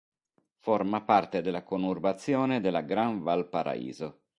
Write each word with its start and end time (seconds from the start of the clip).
Forma 0.57 1.01
parte 1.01 1.41
della 1.43 1.61
conurbazione 1.61 2.59
della 2.59 2.81
Gran 2.81 3.21
Valparaíso. 3.21 4.21